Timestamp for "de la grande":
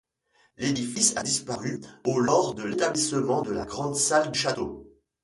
3.43-3.93